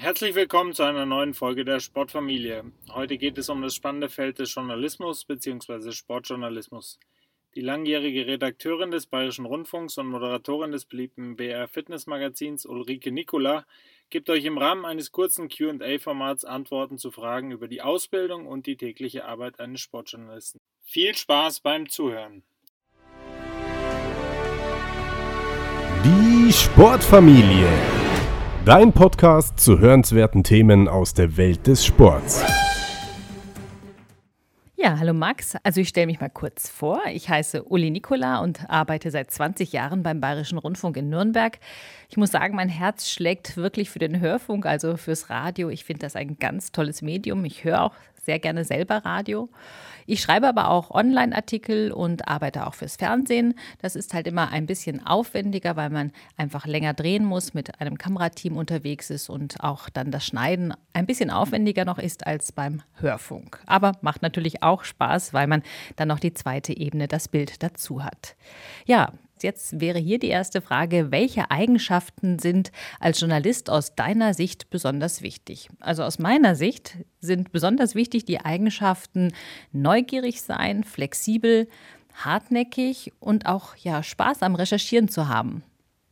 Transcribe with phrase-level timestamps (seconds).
[0.00, 2.70] Herzlich willkommen zu einer neuen Folge der Sportfamilie.
[2.92, 5.90] Heute geht es um das spannende Feld des Journalismus bzw.
[5.90, 7.00] Sportjournalismus.
[7.56, 13.66] Die langjährige Redakteurin des Bayerischen Rundfunks und Moderatorin des beliebten BR Fitnessmagazins Ulrike Nicola
[14.08, 18.76] gibt euch im Rahmen eines kurzen QA-Formats Antworten zu Fragen über die Ausbildung und die
[18.76, 20.60] tägliche Arbeit eines Sportjournalisten.
[20.84, 22.44] Viel Spaß beim Zuhören!
[26.04, 27.97] Die Sportfamilie.
[28.68, 32.44] Dein Podcast zu hörenswerten Themen aus der Welt des Sports.
[34.76, 35.56] Ja, hallo Max.
[35.62, 37.00] Also ich stelle mich mal kurz vor.
[37.10, 41.58] Ich heiße Uli Nikola und arbeite seit 20 Jahren beim Bayerischen Rundfunk in Nürnberg.
[42.10, 45.70] Ich muss sagen, mein Herz schlägt wirklich für den Hörfunk, also fürs Radio.
[45.70, 47.46] Ich finde das ein ganz tolles Medium.
[47.46, 47.94] Ich höre auch
[48.28, 49.48] sehr gerne selber Radio.
[50.04, 53.54] Ich schreibe aber auch Online-Artikel und arbeite auch fürs Fernsehen.
[53.80, 57.96] Das ist halt immer ein bisschen aufwendiger, weil man einfach länger drehen muss, mit einem
[57.96, 62.82] Kamerateam unterwegs ist und auch dann das Schneiden ein bisschen aufwendiger noch ist als beim
[63.00, 63.60] Hörfunk.
[63.64, 65.62] Aber macht natürlich auch Spaß, weil man
[65.96, 68.36] dann noch die zweite Ebene, das Bild dazu hat.
[68.84, 74.70] Ja, Jetzt wäre hier die erste Frage, welche Eigenschaften sind als Journalist aus deiner Sicht
[74.70, 75.68] besonders wichtig?
[75.80, 79.32] Also aus meiner Sicht sind besonders wichtig die Eigenschaften
[79.72, 81.68] neugierig sein, flexibel,
[82.14, 85.62] hartnäckig und auch ja Spaß am Recherchieren zu haben.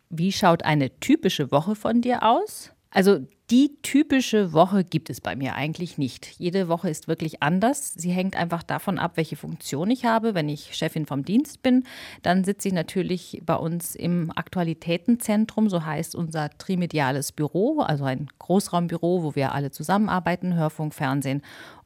[0.08, 2.72] Wie schaut eine typische Woche von dir aus?
[2.97, 3.19] Also
[3.50, 6.30] die typische Woche gibt es bei mir eigentlich nicht.
[6.39, 7.92] Jede Woche ist wirklich anders.
[7.92, 10.34] Sie hängt einfach davon ab, welche Funktion ich habe.
[10.34, 11.84] Wenn ich Chefin vom Dienst bin,
[12.22, 18.28] dann sitze ich natürlich bei uns im Aktualitätenzentrum, so heißt unser trimediales Büro, also ein
[18.38, 21.42] Großraumbüro, wo wir alle zusammenarbeiten, Hörfunk, Fernsehen,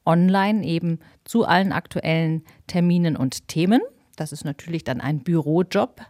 [0.07, 3.81] online eben zu allen aktuellen Terminen und Themen.
[4.15, 6.03] Das ist natürlich dann ein Bürojob,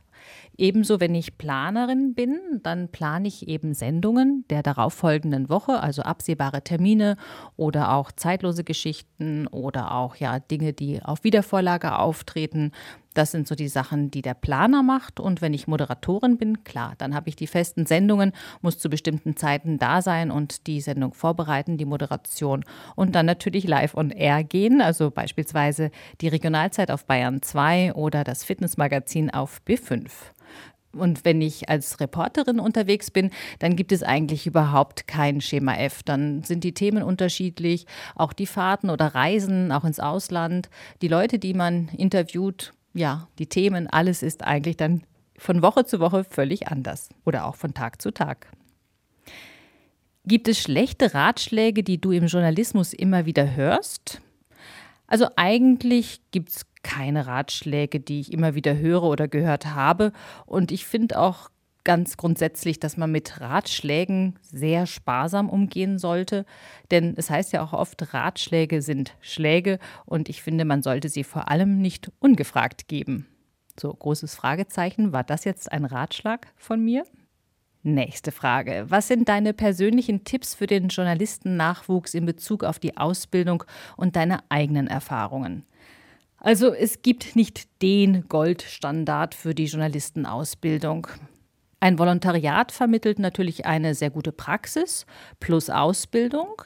[0.60, 6.62] Ebenso, wenn ich Planerin bin, dann plane ich eben Sendungen der darauffolgenden Woche, also absehbare
[6.62, 7.16] Termine
[7.56, 12.72] oder auch zeitlose Geschichten oder auch ja Dinge, die auf Wiedervorlage auftreten.
[13.14, 15.18] Das sind so die Sachen, die der Planer macht.
[15.18, 19.36] Und wenn ich Moderatorin bin, klar, dann habe ich die festen Sendungen, muss zu bestimmten
[19.36, 24.44] Zeiten da sein und die Sendung vorbereiten, die Moderation und dann natürlich live on air
[24.44, 24.82] gehen.
[24.82, 25.90] Also beispielsweise
[26.20, 30.10] die Regionalzeit auf Bayern 2 oder das Fitnessmagazin auf B5.
[30.92, 33.30] Und wenn ich als Reporterin unterwegs bin,
[33.60, 36.02] dann gibt es eigentlich überhaupt kein Schema F.
[36.02, 37.86] Dann sind die Themen unterschiedlich,
[38.16, 40.68] auch die Fahrten oder Reisen, auch ins Ausland,
[41.00, 45.02] die Leute, die man interviewt, ja, die Themen, alles ist eigentlich dann
[45.38, 48.48] von Woche zu Woche völlig anders oder auch von Tag zu Tag.
[50.26, 54.20] Gibt es schlechte Ratschläge, die du im Journalismus immer wieder hörst?
[55.06, 60.12] Also eigentlich gibt es keine Ratschläge, die ich immer wieder höre oder gehört habe.
[60.46, 61.50] Und ich finde auch
[61.84, 66.44] ganz grundsätzlich, dass man mit Ratschlägen sehr sparsam umgehen sollte.
[66.90, 71.24] Denn es heißt ja auch oft, Ratschläge sind Schläge und ich finde, man sollte sie
[71.24, 73.26] vor allem nicht ungefragt geben.
[73.78, 75.12] So, großes Fragezeichen.
[75.12, 77.04] War das jetzt ein Ratschlag von mir?
[77.82, 78.84] Nächste Frage.
[78.88, 83.64] Was sind deine persönlichen Tipps für den Journalistennachwuchs in Bezug auf die Ausbildung
[83.96, 85.64] und deine eigenen Erfahrungen?
[86.40, 91.06] Also es gibt nicht den Goldstandard für die Journalistenausbildung.
[91.80, 95.04] Ein Volontariat vermittelt natürlich eine sehr gute Praxis
[95.38, 96.62] plus Ausbildung.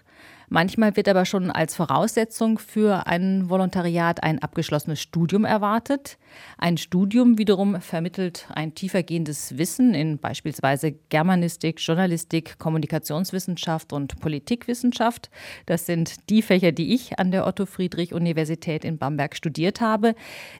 [0.48, 6.18] Manchmal wird aber schon als Voraussetzung für ein Volontariat ein abgeschlossenes Studium erwartet.
[6.58, 15.30] Ein Studium wiederum vermittelt ein tiefergehendes Wissen in beispielsweise Germanistik, Journalistik, Kommunikationswissenschaft und Politikwissenschaft.
[15.66, 20.14] Das sind die Fächer, die ich an der Otto Friedrich Universität in Bamberg studiert habe.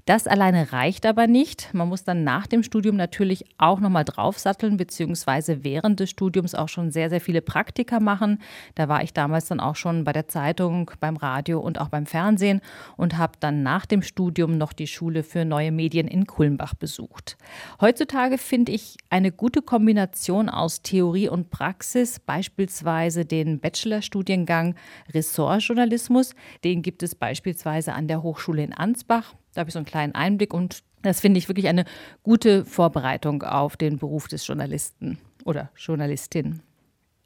[0.07, 1.73] Das alleine reicht aber nicht.
[1.75, 6.69] Man muss dann nach dem Studium natürlich auch nochmal draufsatteln, beziehungsweise während des Studiums auch
[6.69, 8.41] schon sehr, sehr viele Praktika machen.
[8.75, 11.89] Da war ich damals dann auch auch schon bei der Zeitung, beim Radio und auch
[11.89, 12.61] beim Fernsehen
[12.97, 17.37] und habe dann nach dem Studium noch die Schule für neue Medien in Kulmbach besucht.
[17.81, 24.77] Heutzutage finde ich eine gute Kombination aus Theorie und Praxis, beispielsweise den Bachelorstudiengang
[25.13, 26.35] Ressortjournalismus.
[26.63, 29.35] Den gibt es beispielsweise an der Hochschule in Ansbach.
[29.55, 31.85] Da habe ich so einen kleinen Einblick und das finde ich wirklich eine
[32.23, 36.63] gute Vorbereitung auf den Beruf des Journalisten oder Journalistin.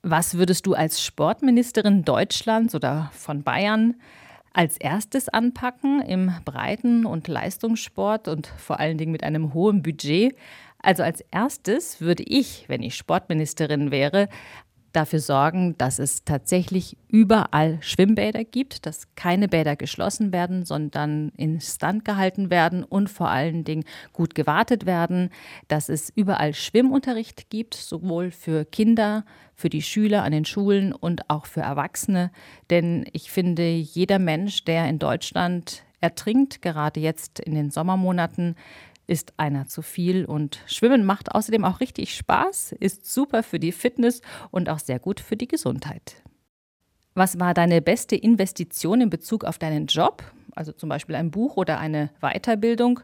[0.02, 3.96] Was würdest du als Sportministerin Deutschlands oder von Bayern
[4.52, 10.36] als erstes anpacken im Breiten- und Leistungssport und vor allen Dingen mit einem hohen Budget?
[10.80, 14.28] Also als erstes würde ich, wenn ich Sportministerin wäre,
[14.92, 22.04] dafür sorgen, dass es tatsächlich überall Schwimmbäder gibt, dass keine Bäder geschlossen werden, sondern instand
[22.04, 25.30] gehalten werden und vor allen Dingen gut gewartet werden,
[25.68, 29.24] dass es überall Schwimmunterricht gibt, sowohl für Kinder,
[29.54, 32.30] für die Schüler an den Schulen und auch für Erwachsene.
[32.70, 38.54] Denn ich finde, jeder Mensch, der in Deutschland ertrinkt, gerade jetzt in den Sommermonaten,
[39.08, 43.72] ist einer zu viel und Schwimmen macht außerdem auch richtig Spaß, ist super für die
[43.72, 44.20] Fitness
[44.50, 46.22] und auch sehr gut für die Gesundheit.
[47.14, 50.22] Was war deine beste Investition in Bezug auf deinen Job,
[50.54, 53.00] also zum Beispiel ein Buch oder eine Weiterbildung?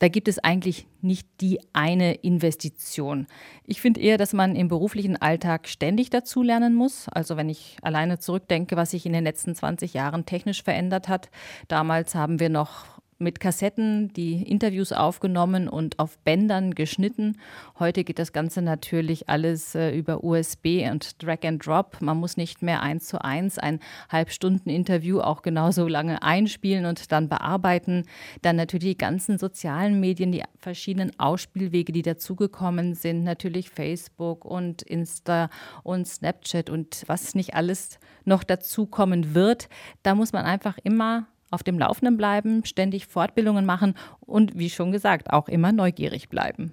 [0.00, 3.26] Da gibt es eigentlich nicht die eine Investition.
[3.66, 7.06] Ich finde eher, dass man im beruflichen Alltag ständig dazulernen muss.
[7.10, 11.28] Also wenn ich alleine zurückdenke, was sich in den letzten 20 Jahren technisch verändert hat.
[11.68, 17.38] Damals haben wir noch mit Kassetten die Interviews aufgenommen und auf Bändern geschnitten.
[17.78, 21.98] Heute geht das Ganze natürlich alles äh, über USB und Drag and Drop.
[22.00, 23.78] Man muss nicht mehr eins zu eins ein
[24.08, 28.04] Halbstunden-Interview auch genauso lange einspielen und dann bearbeiten.
[28.42, 33.24] Dann natürlich die ganzen sozialen Medien, die verschiedenen Ausspielwege, die dazugekommen sind.
[33.24, 35.50] Natürlich Facebook und Insta
[35.82, 39.68] und Snapchat und was nicht alles noch dazukommen wird.
[40.02, 44.92] Da muss man einfach immer auf dem Laufenden bleiben, ständig Fortbildungen machen und, wie schon
[44.92, 46.72] gesagt, auch immer neugierig bleiben.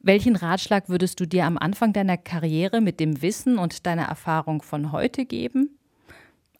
[0.00, 4.62] Welchen Ratschlag würdest du dir am Anfang deiner Karriere mit dem Wissen und deiner Erfahrung
[4.62, 5.76] von heute geben?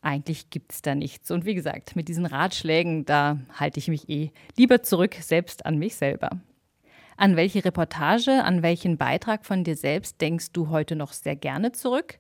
[0.02, 1.30] Eigentlich gibt es da nichts.
[1.30, 5.78] Und wie gesagt, mit diesen Ratschlägen, da halte ich mich eh lieber zurück, selbst an
[5.78, 6.30] mich selber.
[7.16, 11.72] An welche Reportage, an welchen Beitrag von dir selbst denkst du heute noch sehr gerne
[11.72, 12.18] zurück?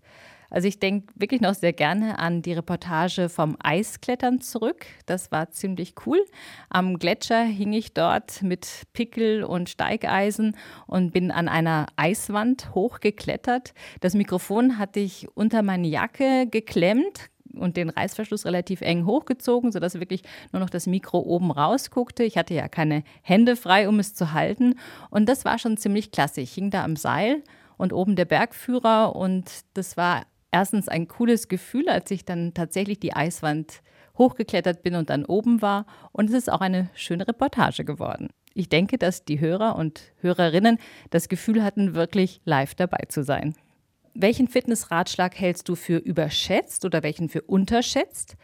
[0.50, 4.86] Also ich denke wirklich noch sehr gerne an die Reportage vom Eisklettern zurück.
[5.06, 6.24] Das war ziemlich cool.
[6.70, 10.56] Am Gletscher hing ich dort mit Pickel und Steigeisen
[10.86, 13.74] und bin an einer Eiswand hochgeklettert.
[14.00, 19.94] Das Mikrofon hatte ich unter meine Jacke geklemmt, und den Reißverschluss relativ eng hochgezogen, sodass
[19.94, 20.22] wirklich
[20.52, 22.22] nur noch das Mikro oben rausguckte.
[22.24, 24.78] Ich hatte ja keine Hände frei, um es zu halten.
[25.10, 26.40] Und das war schon ziemlich klasse.
[26.40, 27.42] Ich hing da am Seil
[27.76, 33.00] und oben der Bergführer und das war erstens ein cooles Gefühl, als ich dann tatsächlich
[33.00, 33.82] die Eiswand
[34.16, 35.86] hochgeklettert bin und dann oben war.
[36.12, 38.28] Und es ist auch eine schöne Reportage geworden.
[38.54, 40.78] Ich denke, dass die Hörer und Hörerinnen
[41.10, 43.54] das Gefühl hatten, wirklich live dabei zu sein.
[44.14, 48.36] Welchen Fitnessratschlag hältst du für überschätzt oder welchen für unterschätzt?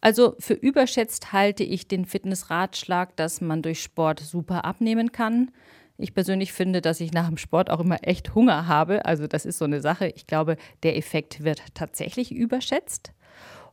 [0.00, 5.50] Also für überschätzt halte ich den Fitnessratschlag, dass man durch Sport super abnehmen kann.
[5.96, 9.04] Ich persönlich finde, dass ich nach dem Sport auch immer echt Hunger habe.
[9.04, 10.08] Also das ist so eine Sache.
[10.08, 13.12] Ich glaube, der Effekt wird tatsächlich überschätzt.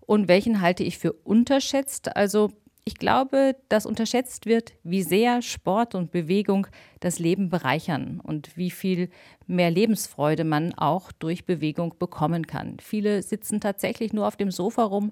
[0.02, 2.16] Und welchen halte ich für unterschätzt?
[2.16, 2.52] Also
[2.84, 6.68] ich glaube, dass unterschätzt wird, wie sehr Sport und Bewegung
[7.00, 9.10] das Leben bereichern und wie viel
[9.46, 12.78] mehr Lebensfreude man auch durch Bewegung bekommen kann.
[12.82, 15.12] Viele sitzen tatsächlich nur auf dem Sofa rum,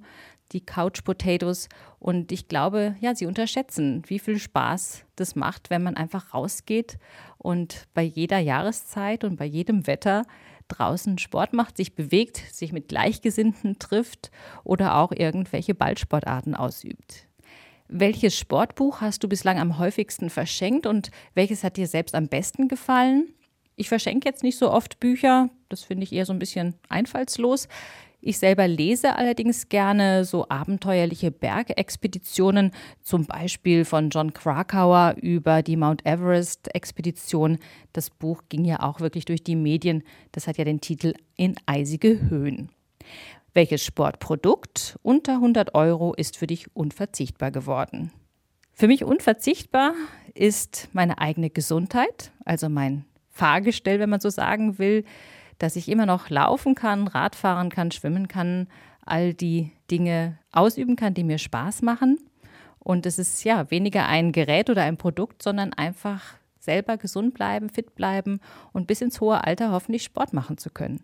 [0.52, 1.70] die Couch Potatoes
[2.00, 6.98] und ich glaube, ja, sie unterschätzen, wie viel Spaß das macht, wenn man einfach rausgeht
[7.38, 10.24] und bei jeder Jahreszeit und bei jedem Wetter
[10.70, 14.32] draußen Sport macht, sich bewegt, sich mit Gleichgesinnten trifft
[14.64, 17.29] oder auch irgendwelche Ballsportarten ausübt.
[17.92, 22.68] Welches Sportbuch hast du bislang am häufigsten verschenkt und welches hat dir selbst am besten
[22.68, 23.34] gefallen?
[23.76, 27.68] Ich verschenke jetzt nicht so oft Bücher, das finde ich eher so ein bisschen einfallslos.
[28.22, 35.78] Ich selber lese allerdings gerne so abenteuerliche Bergexpeditionen, zum Beispiel von John Krakauer über die
[35.78, 37.58] Mount Everest-Expedition.
[37.92, 40.04] Das Buch ging ja auch wirklich durch die Medien.
[40.32, 42.70] Das hat ja den Titel In eisige Höhen.
[43.54, 48.12] Welches Sportprodukt unter 100 Euro ist für dich unverzichtbar geworden?
[48.74, 49.94] Für mich unverzichtbar
[50.36, 55.04] ist meine eigene Gesundheit, also mein Fahrgestell, wenn man so sagen will,
[55.58, 58.68] dass ich immer noch laufen kann, Radfahren kann, schwimmen kann,
[59.06, 62.20] all die Dinge ausüben kann, die mir Spaß machen.
[62.78, 67.70] Und es ist ja weniger ein Gerät oder ein Produkt, sondern einfach selber gesund bleiben,
[67.70, 68.40] fit bleiben
[68.74, 71.04] und bis ins hohe Alter hoffentlich Sport machen zu können.